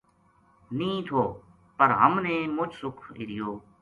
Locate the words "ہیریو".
3.17-3.49